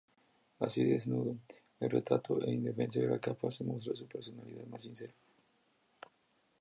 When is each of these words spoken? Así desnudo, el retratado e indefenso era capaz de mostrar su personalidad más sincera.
Así 0.59 0.83
desnudo, 0.83 1.33
el 1.83 1.89
retratado 1.97 2.41
e 2.47 2.49
indefenso 2.57 2.99
era 3.07 3.19
capaz 3.27 3.53
de 3.59 3.65
mostrar 3.69 3.95
su 3.97 4.05
personalidad 4.15 4.65
más 4.71 4.81
sincera. 4.87 5.13